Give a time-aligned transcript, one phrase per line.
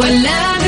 [0.00, 0.59] ولا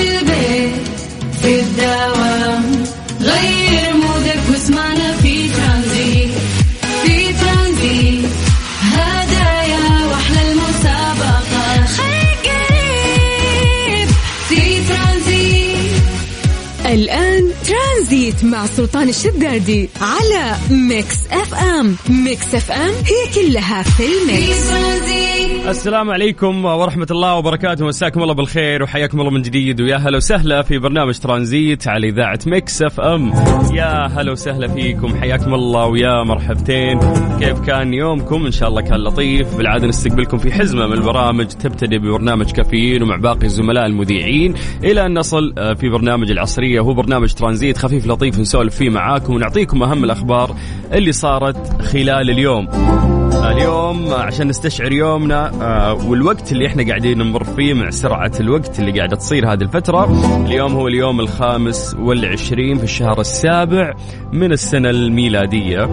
[18.77, 21.97] سلطان الشدادي على Mix FM.
[22.25, 24.73] Mix FM هي كلها في ال mix.
[25.69, 27.87] السلام عليكم ورحمة الله وبركاته.
[27.87, 29.81] مساكم الله بالخير وحياكم الله من جديد.
[29.81, 33.33] ويا هلا وسهلا في برنامج ترانزيت على إذاعة Mix FM.
[33.75, 35.21] يا هلا وسهلا فيكم.
[35.21, 37.01] حياكم الله ويا مرحبتين.
[37.41, 39.57] كيف كان يومكم؟ إن شاء الله كان لطيف.
[39.57, 41.47] بالعادة نستقبلكم في حزمة من البرامج.
[41.47, 44.55] تبتدي ببرنامج كافيين ومع باقي الزملاء المذيعين.
[44.85, 46.81] إلى أن نصل آه، في برنامج العصرية.
[46.81, 47.79] هو برنامج ترانزيت.
[47.79, 50.57] خفيف لطيف نسولف فيه معاكم ونعطيكم أهم الأخبار
[50.93, 52.69] اللي صارت خلال اليوم.
[53.45, 58.99] اليوم عشان نستشعر يومنا آه، والوقت اللي إحنا قاعدين نمر فيه مع سرعة الوقت اللي
[58.99, 60.05] قاعدة تصير هذه الفترة.
[60.47, 63.95] اليوم هو اليوم الخامس والعشرين في الشهر السابع
[64.33, 65.89] من السنة الميلادية.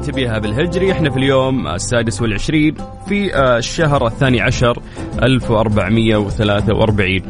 [0.00, 0.92] تبيها بالهجري.
[0.92, 2.74] إحنا في اليوم السادس والعشرين
[3.08, 4.78] في آه، الشهر الثاني عشر
[5.22, 7.20] 1443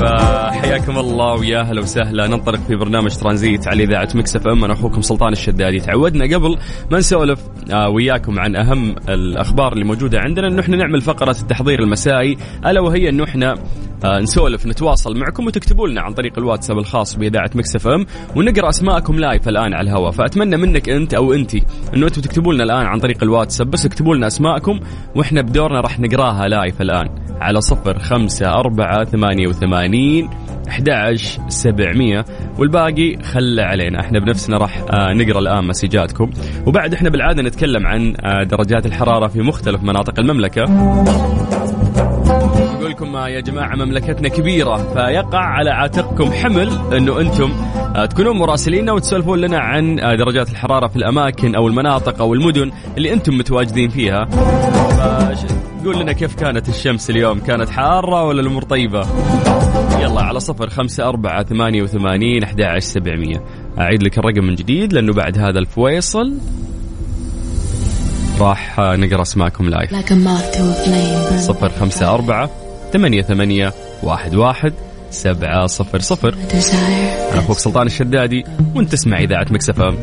[0.00, 2.26] فحياكم الله ويا هلا وسهلا.
[2.26, 4.64] ننطلق في برنامج ترانزيت على إذاعة Mix FM.
[4.64, 5.80] أنا أخوكم سلطان الشدادي.
[5.80, 6.58] تعودنا قبل
[6.90, 7.40] ما نسولف
[7.72, 10.48] آه، وياكم عن أهم الأخبار اللي موجودة عندنا.
[10.48, 13.54] انه إحنا نعمل فقرة التحضير المسائي ألا وهي انه إحنا
[14.04, 19.48] نسولف نتواصل معكم وتكتبوا لنا عن طريق الواتساب الخاص بإذاعة Mix FM ونقرأ أسماءكم live
[19.48, 20.10] الآن على الهواء.
[20.10, 21.54] فأتمنى منك أنت أو انت
[21.94, 24.80] إنه أنتم تكتبوا لنا الآن عن طريق الواتساب بس اكتبوا لنا أسماءكم
[25.14, 27.08] وإحنا بدورنا راح نقراها live الآن
[27.40, 30.30] على صفر خمسة أربعة ثمانية وثمانين
[30.68, 32.24] 11 700
[32.58, 36.30] والباقي خله علينا إحنا بنفسنا راح آه، نقرأ الآن مسجاتكم.
[36.66, 40.64] وبعد إحنا بالعادة نتكلم عن آه، درجات الحرارة في مختلف مناطق المملكة.
[42.94, 47.52] لكم آه، يا جماعة مملكتنا كبيرة فيقع على عاتقكم حمل أنه أنتم
[47.96, 52.70] آه، تكونون مراسلين وتسولفون لنا عن آه، درجات الحرارة في الأماكن أو المناطق أو المدن
[52.96, 54.24] اللي أنتم متواجدين فيها.
[54.24, 55.52] فش-
[55.84, 59.06] قول لنا كيف كانت الشمس اليوم؟ كانت حارة ولا الأمور طيبة؟
[60.00, 63.42] يلا على صفر خمسة أربعة ثمانية وثمانين أحد عشر سبعمية.
[63.78, 66.34] أعيد لك الرقم من جديد لأنه بعد هذا الفويصل
[68.40, 69.92] راح آه، نقرأ أسماءكم live
[71.40, 72.50] صفر خمسة أربعة
[72.94, 74.72] ثمانية ثمانية واحد واحد
[75.10, 76.34] سبعة صفر صفر.
[77.32, 78.44] أنا أخوك سلطان الشدادي
[78.74, 79.94] وأنت تسمع إذاعة Mix FM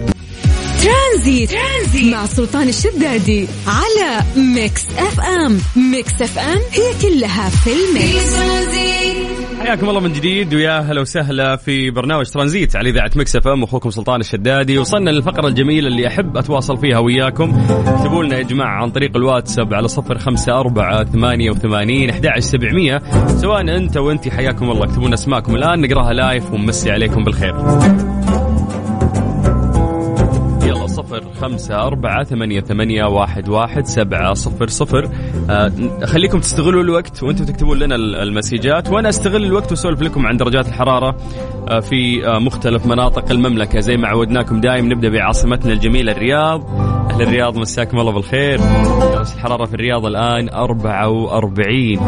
[0.81, 2.13] ترانزيت, ترانزيت.
[2.13, 5.59] مع سلطان الشدادي على Mix FM.
[5.75, 9.40] Mix FM هي كلها في ال mix.
[9.61, 13.63] حياكم الله من جديد ويا هلا وسهلا في برنامج ترانزيت على إذاعة Mix FM.
[13.63, 17.61] أخوكم سلطان الشدادي وصلنا للفقرة الجميلة اللي أحب أتواصل فيها وياكم.
[17.87, 23.01] اكتبوا لنا يا جماعة عن طريق الواتساب على صفر خمسة أربعة ثمانية وثمانين أحد سبعمية.
[23.27, 24.83] سواء أنت وأنت حياكم الله.
[24.83, 27.55] اكتبوا لنا أسماءكم الآن نقراها live ونمسي عليكم بالخير.
[30.71, 35.09] يلا صفر خمسة أربعة ثمانية, ثمانية واحد, واحد سبعة صفر صفر.
[35.49, 35.71] آه
[36.05, 40.67] خليكم تستغلوا الوقت وأنتم تكتبون لنا ال- المسيجات وأنا أستغل الوقت وأسولف لكم عن درجات
[40.67, 41.15] الحرارة
[41.69, 43.79] آه في آه مختلف مناطق المملكة.
[43.79, 46.65] زي ما عودناكم دايم نبدأ بعاصمتنا الجميلة الرياض.
[47.11, 48.59] أهل الرياض مساكم الله بالخير.
[48.59, 51.99] درجة الحرارة في الرياض الآن 44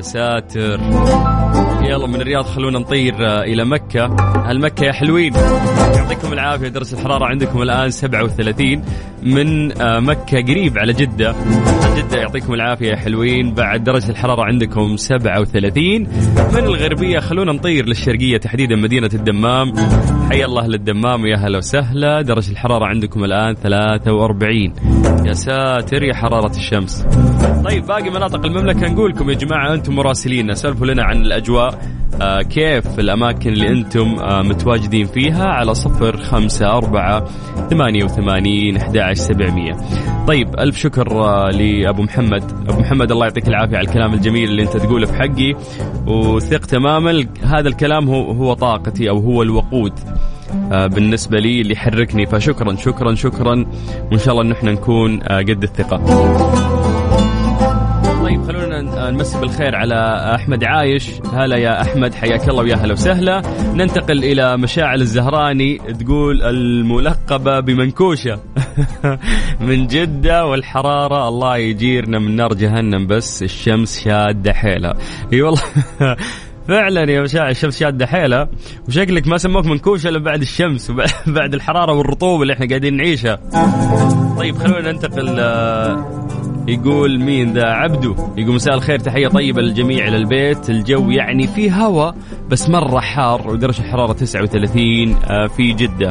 [0.00, 0.80] ساتر.
[1.82, 4.04] يلا من الرياض خلونا نطير آه، إلى مكة.
[4.44, 5.32] أهل مكة يا حلوين؟
[5.96, 8.82] يعطيكم العافية درجة الحرارة عندكم الآن 37
[9.22, 11.34] من آه، مكة قريب على جدة.
[11.96, 13.54] جدة يعطيكم العافية يا حلوين.
[13.54, 16.06] بعد درجة الحرارة عندكم 37
[16.54, 19.72] من الغربية خلونا نطير للشرقية تحديدا مدينة الدمام.
[20.30, 22.22] حيا الله أهل الدمام ويا هلا وسهلا.
[22.22, 24.72] درجة الحرارة عندكم الآن 43
[25.26, 27.02] يا ساتر يا حرارة الشمس.
[27.64, 30.54] طيب باقي مناطق المملكة نقول لكم يا جماعة أنتم مراسلين.
[30.54, 31.78] سولفوا لنا عن الأجواء.
[32.22, 37.24] آه كيف الأماكن اللي أنتم آه متواجدين فيها؟ على صفر خمسة أربعة
[37.70, 39.76] ثمانية وثمانين أحد سبعمية.
[40.26, 42.44] طيب ألف شكر آه لأبو محمد.
[42.68, 45.54] أبو محمد الله يعطيك العافية على الكلام الجميل اللي أنت تقوله في حقي.
[46.06, 49.92] وثق تماما هذا الكلام هو, هو طاقتي أو هو الوقود
[50.70, 52.26] بالنسبة لي اللي يحركني.
[52.26, 53.66] فشكرا شكرا شكرا.
[54.10, 56.77] وإن شاء الله أن إحنا نكون قد الثقة.
[59.10, 59.94] نمسي بالخير على
[60.34, 61.10] أحمد عايش.
[61.32, 63.42] هلا يا أحمد حياك الله ويا هلا وسهلا.
[63.74, 68.40] ننتقل إلى مشاعل الزهراني تقول الملقبة بمنكوشة.
[69.60, 74.94] من جدة والحرارة الله يجيرنا من نار جهنم بس الشمس شادة حيلها.
[75.32, 75.60] إي والله.
[76.68, 78.48] فعلا يا مشاعر الشمس شادة حيلها.
[78.88, 83.38] وشكلك ما سموك منكوشة إلا بعد الشمس وبعد الحرارة والرطوبة اللي إحنا قاعدين نعيشها.
[84.38, 86.27] طيب خلونا ننتقل آه،
[86.68, 90.70] يقول مين ذا عبدو؟ يقول مساء الخير تحية طيبة للجميع إلى البيت.
[90.70, 92.14] الجو يعني في هواء
[92.48, 96.10] بس مرة حار ودرجة الحرارة 39 آه، في جدة.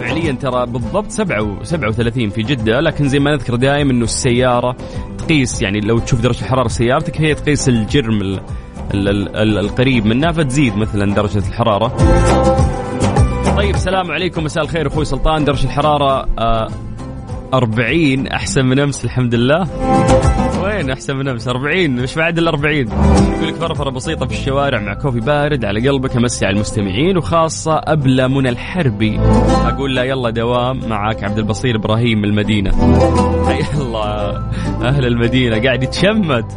[0.00, 4.76] فعليا ترى بالضبط 37 في جدة لكن زي ما نذكر دائما أنه السيارة
[5.18, 8.40] تقيس يعني لو تشوف درجة الحرارة سيارتك هي تقيس الجرم ال
[8.94, 11.88] ال ال القريب منها فتزيد مثلا درجة الحرارة.
[13.56, 14.44] طيب السلام عليكم.
[14.44, 15.44] مساء الخير أخوي سلطان.
[15.44, 16.68] درجة الحرارة آه
[17.54, 19.68] 40 أحسن من أمس الحمد لله.
[20.62, 24.80] وين أحسن من أمس؟ 40 مش بعد ال 40 يقول لك فرفرة بسيطة في الشوارع
[24.80, 29.20] مع كوفي بارد على قلبك أمسي على المستمعين وخاصة أبلة منى الحربي.
[29.64, 32.70] أقول لا يلا دوام معك عبد البصير إبراهيم من المدينة.
[33.48, 34.36] حي الله
[34.82, 36.52] أهل المدينة قاعد يتشمت.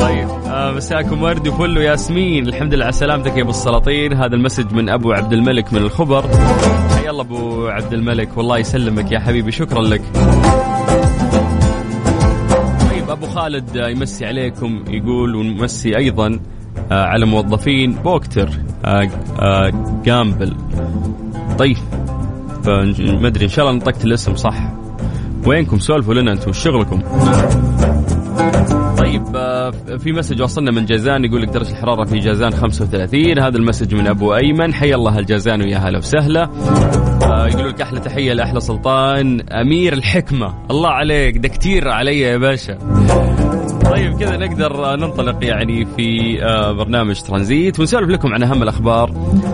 [0.00, 2.48] طيب آه مساكم ورد وفل وياسمين.
[2.48, 4.12] الحمد لله على سلامتك يا أبو السلاطين.
[4.12, 6.24] هذا المسج من أبو عبد الملك من الخبر.
[7.10, 10.02] الله أبو عبد الملك والله يسلمك يا حبيبي شكرا لك.
[12.90, 16.40] طيب أبو خالد يمسي عليكم يقول ونمسي أيضا
[16.92, 18.48] آه على موظفين بوكتر
[18.84, 19.10] آه
[19.40, 19.72] آه
[20.04, 20.56] جامبل.
[21.58, 21.76] طيب
[22.98, 24.72] ما أدري إن شاء الله نطقت الاسم صح.
[25.46, 27.02] وينكم؟ سولفوا لنا أنتم شغلكم؟
[29.70, 33.94] في message وصلنا من جازان يقول لك درجة الحرارة في جازان 35 هذا ال message
[33.94, 34.74] من أبو أيمن.
[34.74, 36.50] حي الله الجازان ويا هلا وسهلا.
[37.22, 40.54] آه، يقول لك أحلى تحية لأحلى سلطان أمير الحكمة.
[40.70, 41.50] الله عليك ده
[41.90, 42.78] علي يا باشا.
[43.84, 47.80] طيب كذا نقدر ننطلق يعني في آه، برنامج ترانزيت.
[47.80, 49.10] ونسولف لكم عن أهم الأخبار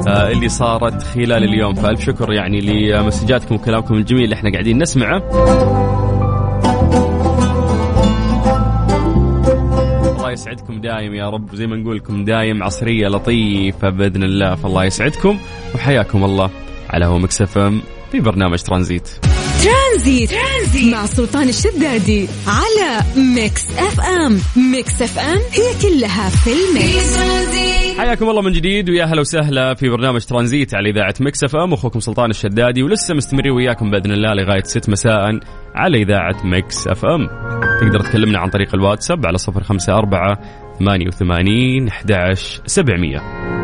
[0.06, 1.75] اللي صارت خلال اليوم.
[1.75, 5.22] فألف شكر يعني لمسجاتكم وكلامكم الجميل اللي إحنا قاعدين نسمعه.
[10.34, 11.54] يسعدكم دايم يا رب.
[11.54, 15.38] زي ما نقول لكم دايم عصرية لطيفة بإذن الله فالله يسعدكم
[15.75, 16.50] وحياكم الله
[16.90, 17.81] على هوا Mix FM
[18.12, 19.08] في برنامج ترانزيت.
[19.64, 20.31] ترانزيت.
[20.31, 23.00] ترانزيت مع سلطان الشدادي على
[23.35, 24.38] Mix FM.
[24.73, 27.19] Mix FM هي كلها في ال mix.
[27.99, 31.73] حياكم الله من جديد ويا هلا وسهلا في برنامج ترانزيت على إذاعة Mix FM.
[31.72, 35.40] أخوكم سلطان الشدادي ولسه مستمرين وياكم بإذن الله لغاية 6 مساء
[35.75, 37.26] على إذاعة Mix FM.
[37.81, 40.37] تقدر تكلمنا عن طريق الواتساب على 054
[40.78, 43.63] 88 11 700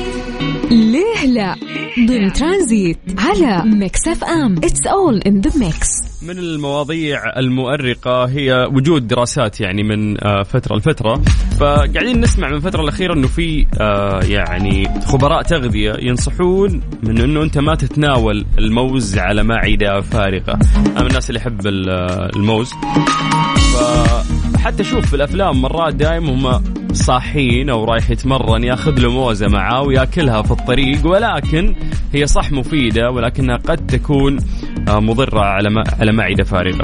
[0.71, 1.55] ليه لا؟
[2.07, 4.57] ضمن ترانزيت على Mix FM.
[4.57, 5.87] It's all in the mix
[6.21, 11.21] من المواضيع المؤرقة هي وجود دراسات يعني من آه، فترة لفترة.
[11.59, 17.57] فقاعدين نسمع من الفترة الأخيرة أنه في آه، يعني خبراء تغذية ينصحون من أنه أنت
[17.57, 20.59] ما تتناول الموز على معدة فارغة.
[20.75, 22.71] أنا من الناس اللي يحب الموز.
[24.61, 26.63] فحتى شوف في الأفلام مرات دائما هم
[26.93, 31.75] صاحين أو رايح يتمرن ياخذ له موزة معاه وياكلها في الطريق ولكن
[32.13, 34.39] هي صح مفيدة ولكنها قد تكون
[34.87, 36.83] آه، مضرة على على معدة فارغة.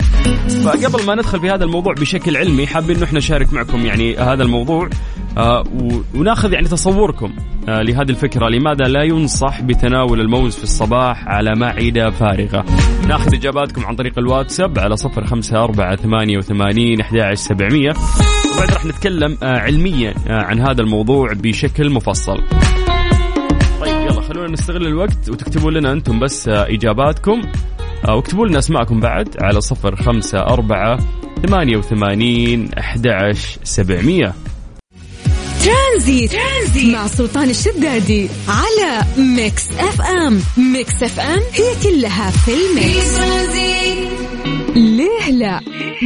[0.63, 4.43] فقبل ما ندخل في هذا الموضوع بشكل علمي حابين انه إحنا نشارك معكم يعني هذا
[4.43, 4.89] الموضوع
[6.15, 7.33] وناخذ يعني تصوركم
[7.69, 12.65] آه، لهذه الفكرة لماذا لا ينصح بتناول الموز في الصباح على معدة فارغة؟
[13.07, 17.93] ناخذ إجاباتكم عن طريق الواتساب على صفر خمسة أربعة ثمانية وثمانين أحد سبعمية.
[18.55, 22.37] وبعد راح نتكلم علميا عن هذا الموضوع بشكل مفصل.
[23.81, 27.41] طيب يلا خلونا نستغل الوقت وتكتبوا لنا أنتم بس إجاباتكم.
[28.07, 30.97] واكتبوا لنا أسماءكم بعد على صفر خمسة أربعة
[31.45, 33.07] ثمانية وثمانين أحد
[33.63, 34.33] سبعمية.
[35.63, 36.31] ترانزيت.
[36.31, 36.93] ترانزيت.
[36.95, 40.41] مع سلطان الشدادي على Mix FM.
[40.57, 43.19] Mix FM هي كلها في ال mix.
[44.75, 45.59] ليه لا؟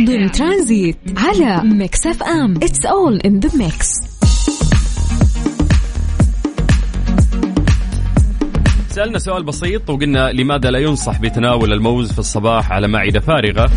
[0.07, 2.55] ضمن ترانزيت على Mix FM.
[2.63, 3.87] It's all in the mix
[8.89, 13.71] سألنا سؤال بسيط وقلنا لماذا لا ينصح بتناول الموز في الصباح على معدة فارغة؟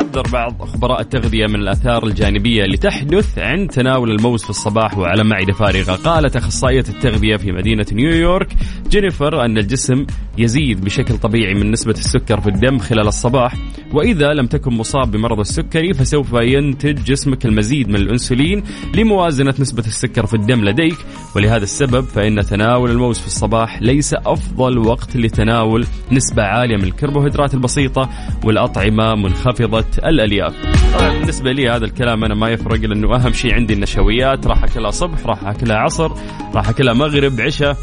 [0.00, 5.24] حذر بعض خبراء التغذية من الآثار الجانبية اللي تحدث عند تناول الموز في الصباح وعلى
[5.24, 5.92] معدة فارغة.
[5.92, 8.56] قالت أخصائية التغذية في مدينة نيويورك
[8.90, 10.06] جينيفر أن الجسم
[10.38, 13.54] يزيد بشكل طبيعي من نسبة السكر في الدم خلال الصباح
[13.92, 18.62] وإذا لم تكن مصاب بمرض السكري فسوف ينتج جسمك المزيد من الأنسولين
[18.94, 20.96] لموازنة نسبة السكر في الدم لديك.
[21.36, 27.54] ولهذا السبب فإن تناول الموز في الصباح ليس أفضل وقت لتناول نسبة عالية من الكربوهيدرات
[27.54, 28.10] البسيطة
[28.44, 30.54] والأطعمة منخفضة الألياف
[30.98, 34.46] طبعا بالنسبة لي هذا الكلام أنا ما يفرق لأنه أهم شيء عندي النشويات.
[34.46, 36.10] راح أكلها صبح راح أكلها عصر
[36.54, 37.76] راح أكلها مغرب عشاء.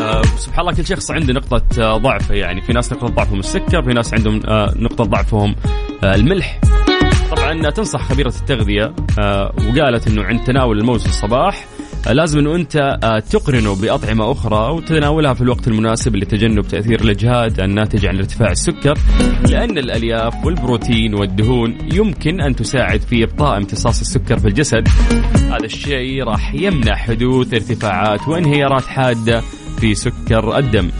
[0.00, 2.34] آه، سبحان الله كل شخص عنده نقطة آه، ضعفه.
[2.34, 5.54] يعني في ناس نقطة ضعفهم السكر في ناس عندهم آه، نقطة ضعفهم
[6.04, 6.60] الملح.
[7.36, 8.94] طبعا تنصح خبيرة التغذية
[9.68, 11.64] وقالت إنه عند تناول الموز في الصباح
[12.12, 12.98] لازم إنه أنت
[13.30, 18.98] تقرنه بأطعمة أخرى وتناولها في الوقت المناسب لتجنب تأثير الإجهاد الناتج عن ارتفاع السكر
[19.50, 24.88] لأن الألياف والبروتين والدهون يمكن أن تساعد في إبطاء امتصاص السكر في الجسد.
[25.34, 29.42] هذا الشيء راح يمنع حدوث ارتفاعات وانهيارات حادة
[29.80, 30.90] في سكر الدم.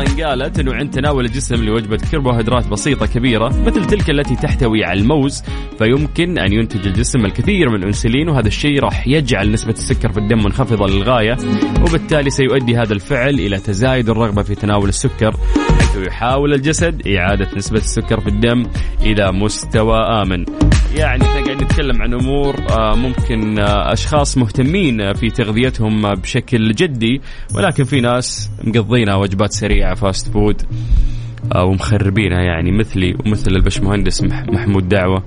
[0.00, 5.00] أيضا قالت إنه عند تناول الجسم لوجبة كربوهيدرات بسيطة كبيرة مثل تلك التي تحتوي على
[5.00, 5.42] الموز
[5.78, 10.38] فيمكن أن ينتج الجسم الكثير من الإنسولين وهذا الشيء راح يجعل نسبة السكر في الدم
[10.38, 11.36] منخفضة للغاية
[11.82, 15.36] وبالتالي سيؤدي هذا الفعل إلى تزايد الرغبة في تناول السكر
[15.78, 18.62] حيث يحاول الجسد إعادة نسبة السكر في الدم
[19.02, 20.44] إلى مستوى آمن.
[20.96, 27.20] يعني إحنا قاعدين نتكلم عن أمور آه، ممكن آه، أشخاص مهتمين في تغذيتهم بشكل جدي
[27.54, 29.85] ولكن في ناس مقضينها وجبات سريعة.
[29.94, 30.62] fast food
[31.56, 35.22] ومخربينها يعني مثلي ومثل البشمهندس محمود دعوة.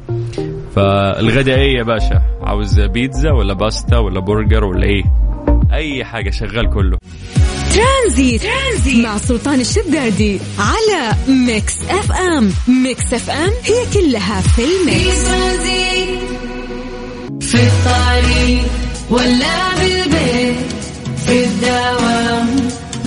[0.75, 5.03] فالغداء إيه يا باشا عاوز بيتزا ولا باستا ولا برجر ولا إيه؟
[5.73, 6.97] أي حاجة شغال كله.
[7.73, 11.15] ترانزيت, ترانزيت مع سلطان الشدادي على
[11.47, 12.51] ميكس أف أم.
[12.83, 15.29] ميكس أف أم هي كلها في ال mix.
[17.41, 18.65] في الطريق
[19.09, 20.55] ولا بالبيت
[21.25, 22.68] في الدوام.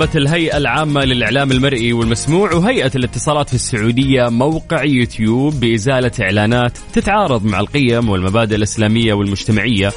[0.00, 7.44] طالبت الهيئة العامة للإعلام المرئي والمسموع وهيئة الاتصالات في السعودية موقع يوتيوب بإزالة إعلانات تتعارض
[7.44, 9.92] مع القيم والمبادئ الإسلامية والمجتمعية.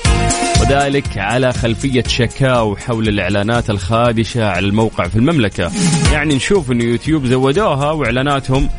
[0.61, 5.71] وذلك على خلفية شكاو حول الإعلانات الخادشة على الموقع في المملكة.
[6.13, 8.69] يعني نشوف أن يوتيوب زودوها وإعلاناتهم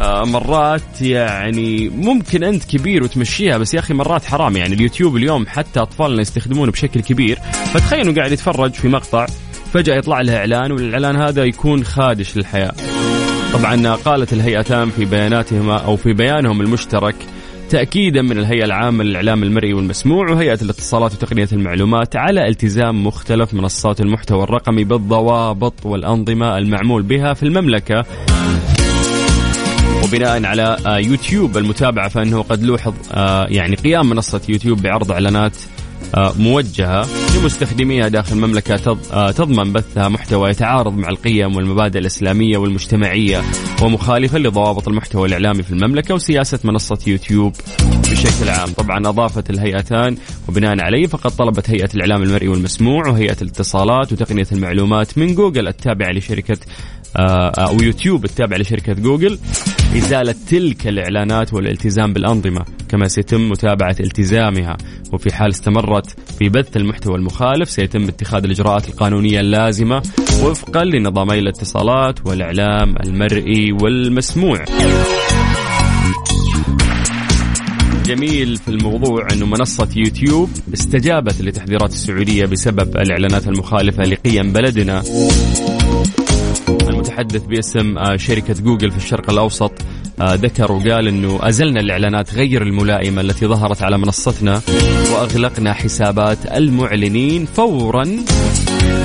[0.00, 4.56] آه، مرات يعني ممكن أنت كبير وتمشيها بس يا أخي مرات حرام.
[4.56, 7.38] يعني اليوتيوب اليوم حتى أطفالنا يستخدمونه بشكل كبير.
[7.74, 9.26] فتخيل انه قاعد يتفرج في مقطع
[9.72, 12.72] فجأة يطلع لها إعلان والإعلان هذا يكون خادش للحياة.
[13.52, 17.14] طبعا قالت الهيئتان في بياناتهما أو في بيانهم المشترك
[17.70, 24.00] تأكيدا من الهيئة العامة للإعلام المرئي والمسموع وهيئة الاتصالات وتقنية المعلومات على التزام مختلف منصات
[24.00, 28.04] المحتوى الرقمي بالضوابط والأنظمة المعمول بها في المملكة.
[30.04, 35.75] وبناء على يوتيوب المتابعة فإنه قد لوحظ آه، يعني قيام منصة يوتيوب بعرض إعلانات آه،
[36.14, 43.42] موجهة لمستخدميها داخل المملكة آه، تضمن بثها محتوى يتعارض مع القيم والمبادئ الإسلامية والمجتمعية
[43.82, 47.52] ومخالفا لضوابط المحتوى الإعلامي في المملكة وسياسة منصة يوتيوب
[48.10, 48.68] بشكل عام.
[48.68, 50.16] طبعا أضافت الهيئتان
[50.48, 56.12] وبناء عليه فقد طلبت هيئة الإعلام المرئي والمسموع وهيئة الاتصالات وتقنية المعلومات من جوجل التابعة
[56.12, 56.58] لشركة
[57.16, 59.38] آه، أو يوتيوب التابعة لشركة جوجل.
[59.96, 62.64] إزالة تلك الإعلانات والالتزام بالأنظمة.
[62.88, 64.76] كما سيتم متابعة التزامها.
[65.12, 70.02] وفي حال استمرت في بث المحتوى المخالف سيتم اتخاذ الإجراءات القانونية اللازمة
[70.42, 74.64] وفقا لنظامي الاتصالات والإعلام المرئي والمسموع.
[78.06, 85.02] جميل في الموضوع انه منصة يوتيوب استجابت لتحذيرات السعودية بسبب الإعلانات المخالفة لقيم بلدنا.
[86.88, 93.20] المتحدث باسم شركة جوجل في الشرق الأوسط آه، ذكر وقال أنه أزلنا الإعلانات غير الملائمة
[93.20, 94.60] التي ظهرت على منصتنا
[95.12, 98.16] وأغلقنا حسابات المعلنين فورا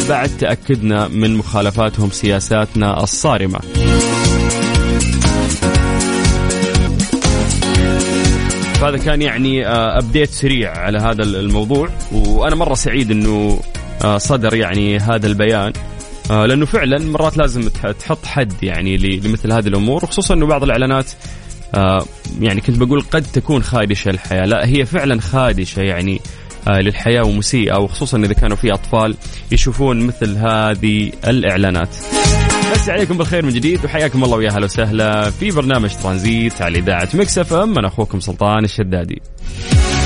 [0.09, 3.59] بعد تأكدنا من مخالفاتهم سياساتنا الصارمة.
[8.73, 11.89] فهذا كان يعني ابديت آه، سريع على هذا الموضوع.
[12.11, 13.59] وأنا مرة سعيد إنه
[14.17, 15.73] صدر يعني هذا البيان.
[15.75, 21.11] آه لأنه فعلا مرات لازم تحط حد يعني لمثل هذه الأمور وخصوصا إنه بعض الإعلانات
[21.75, 22.05] آه
[22.41, 26.21] يعني كنت بقول قد تكون خادشة للحياء لا هي فعلا خادشة يعني
[26.67, 29.15] آه للحياء ومسيئة وخصوصا إذا كانوا في أطفال
[29.51, 31.95] يشوفون مثل هذه الإعلانات.
[32.71, 37.09] مسي عليكم بالخير من جديد وحياكم الله ويا أهلا وسهلا في برنامج ترانزيت على إذاعة
[37.13, 37.77] مكس أف أم.
[37.77, 39.21] أنا أخوكم سلطان الشدادي.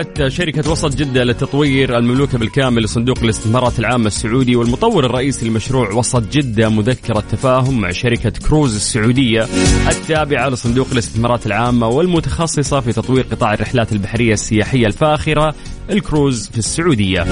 [0.00, 6.22] وقعت شركة وسط جدة للتطوير المملوكة بالكامل لصندوق الاستثمارات العامة السعودي والمطور الرئيسي لمشروع وسط
[6.32, 9.46] جدة مذكرة تفاهم مع شركة كروز السعودية
[9.88, 15.54] التابعة لصندوق الاستثمارات العامة والمتخصصة في تطوير قطاع الرحلات البحرية السياحية الفاخرة
[15.90, 17.22] الكروز في السعودية.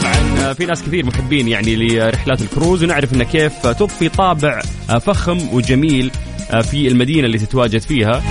[0.00, 4.60] طبعا في ناس كثير محبين يعني لرحلات الكروز ونعرف إن كيف تضفي طابع
[5.00, 6.10] فخم وجميل
[6.62, 8.22] في المدينة اللي تتواجد فيها.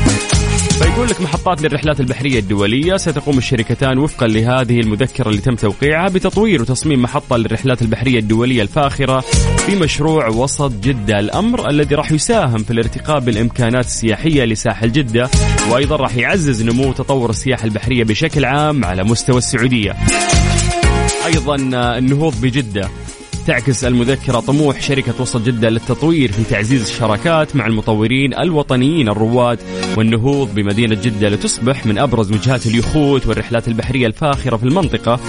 [0.81, 2.97] فيقول لك محطات للرحلات البحرية الدولية.
[2.97, 9.19] ستقوم الشركتان وفقا لهذه المذكرة اللي تم توقيعها بتطوير وتصميم محطة للرحلات البحرية الدولية الفاخرة
[9.65, 11.19] في مشروع وسط جدة.
[11.19, 15.29] الأمر الذي راح يساهم في الارتقاء بالإمكانات السياحية لساحل جدة
[15.71, 19.95] وأيضا راح يعزز نمو تطور السياحة البحرية بشكل عام على مستوى السعودية.
[21.25, 21.55] أيضا
[21.97, 22.89] النهوض بجدة.
[23.47, 29.59] تعكس المذكرة طموح شركة وسط جدة للتطوير في تعزيز الشراكات مع المطورين الوطنيين الرواد
[29.97, 35.19] والنهوض بمدينة جدة لتصبح من أبرز وجهات اليخوت والرحلات البحرية الفاخرة في المنطقة.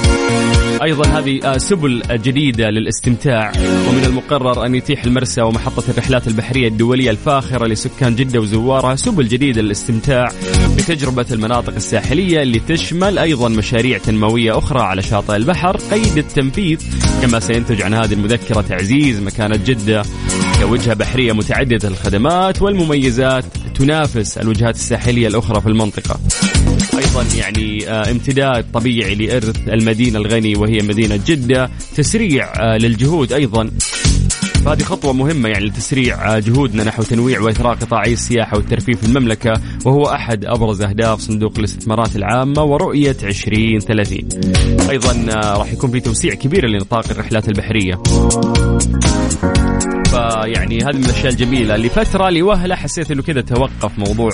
[0.82, 3.52] أيضا هذه سبل جديدة للاستمتاع
[3.88, 9.62] ومن المقرر أن يتيح المرسى ومحطة الرحلات البحرية الدولية الفاخرة لسكان جدة وزوارها سبل جديده
[9.62, 10.28] للاستمتاع
[10.76, 16.78] بتجربة المناطق الساحلية اللي تشمل أيضا مشاريع تنموية أخرى على شاطئ البحر قيد التنفيذ
[17.23, 20.02] كما سينتج عن هذه المذكرة تعزيز مكانة جدة
[20.61, 23.44] كوجهة بحرية متعددة الخدمات والمميزات
[23.78, 26.20] تنافس الوجهات الساحلية الأخرى في المنطقة.
[26.99, 33.70] أيضا يعني امتداد طبيعي لإرث المدينة الغني وهي مدينة جدة، تسريع للجهود أيضا.
[34.64, 39.52] فهذه خطوة مهمة يعني لتسريع جهودنا نحو تنويع وإثراء قطاعي السياحة والترفيه في المملكة
[39.85, 44.18] وهو أحد أبرز أهداف صندوق الاستثمارات العامة ورؤية 2030
[44.91, 45.12] أيضا
[45.58, 48.02] راح يكون في توسيع كبير لنطاق الرحلات البحرية.
[50.10, 54.30] فيعني هذه من الأشياء الجميلة لفتره لوهله حسيت إنه كذا توقف موضوع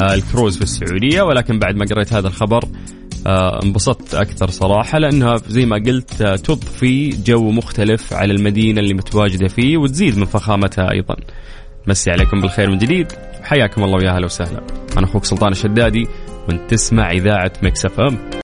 [0.00, 2.64] الكروز في السعودية ولكن بعد ما قريت هذا الخبر
[3.26, 9.76] انبسطت أكثر صراحة لأنها زي ما قلت تضفي جو مختلف على المدينة اللي متواجدة فيه
[9.76, 11.16] وتزيد من فخامتها أيضا.
[11.86, 14.60] مسي عليكم بالخير من جديد حياكم الله ويا أهلا وسهلا.
[14.98, 16.06] أنا أخوك سلطان الشدادي
[16.48, 18.43] وانت تسمع إذاعة مكس أف أم.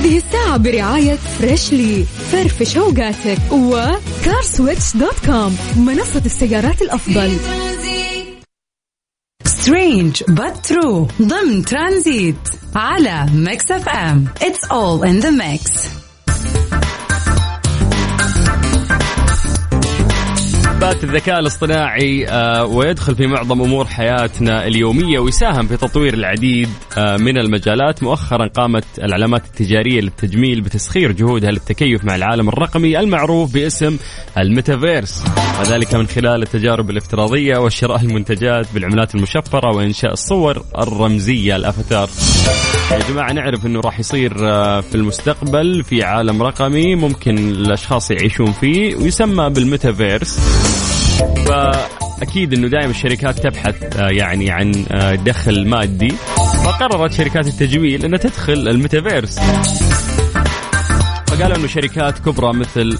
[0.00, 7.36] هذه الساعة برعاية فريشلي فرفش اوقاتك وكارسويتش dot com منصة السيارات الأفضل.
[9.44, 10.22] Strange
[10.68, 12.36] true ضمن ترانزيت
[12.74, 14.28] على ميكس أف أم.
[14.40, 15.88] It's all in the mix.
[20.80, 27.16] اثبات الذكاء الاصطناعي آه ويدخل في معظم أمور حياتنا اليومية ويساهم في تطوير العديد آه
[27.16, 28.02] من المجالات.
[28.02, 33.96] مؤخرا قامت العلامات التجارية للتجميل بتسخير جهودها للتكيف مع العالم الرقمي المعروف باسم
[34.38, 35.24] الميتافيرس
[35.60, 42.08] وذلك من خلال التجارب الافتراضية وشراء المنتجات بالعملات المشفرة وإنشاء الصور الرمزية الأفاتار.
[42.90, 48.52] يا جماعة نعرف إنه راح يصير آه في المستقبل في عالم رقمي ممكن الأشخاص يعيشون
[48.52, 50.38] فيه ويسمى بالميتافيرس.
[51.46, 54.84] فأكيد إنه دائما الشركات تبحث يعني عن
[55.24, 56.14] دخل مادي.
[56.64, 59.38] فقررت شركات التجميل إنها تدخل الميتافيرس.
[61.26, 62.98] فقالوا إنه شركات كبرى مثل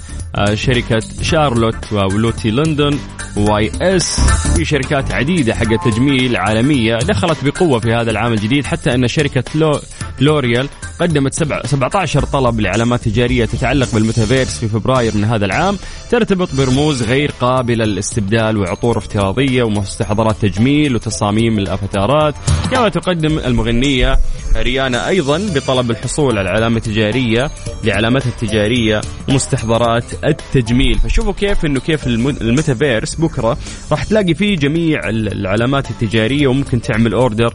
[0.53, 2.97] شركة شارلوت ولوتي لندن
[3.37, 4.19] واي اس
[4.55, 9.43] في شركات عديدة حق تجميل عالمية دخلت بقوة في هذا العالم الجديد حتى أن شركة
[9.55, 9.79] لو
[10.19, 10.69] لوريال
[11.01, 15.77] قدمت 17 طلب لعلامات تجارية تتعلق بالميتافيرس في فبراير من هذا العام
[16.09, 22.35] ترتبط برموز غير قابلة للاستبدال وعطور افتراضية ومستحضرات تجميل وتصاميم الأفاتارات.
[22.71, 24.19] كما تقدم المغنية
[24.55, 27.51] ريانا أيضا بطلب الحصول على علامة تجارية
[27.83, 30.99] لعلامتها التجارية ومستحضرات التجميل.
[30.99, 33.57] فشوفوا كيف إنه كيف الميتافيرس بكرة
[33.91, 37.53] راح تلاقي فيه جميع العلامات التجارية وممكن تعمل order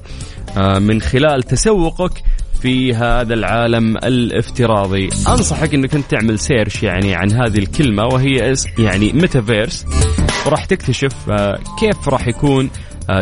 [0.81, 2.23] من خلال تسوقك
[2.67, 5.09] في هذا العالم الافتراضي.
[5.29, 9.87] أنصحك إنك أنت تعمل search يعني عن هذه الكلمة وهي يعني ميتافيرس
[10.47, 11.15] وراح تكتشف
[11.81, 12.71] كيف راح يكون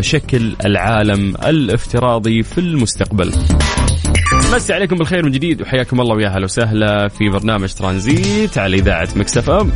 [0.01, 3.33] شكل العالم الافتراضي في المستقبل.
[4.55, 9.09] مسي عليكم بالخير من جديد وحياكم الله ويا أهلا وسهلا في برنامج ترانزيت على إذاعة
[9.17, 9.73] مكسف أم.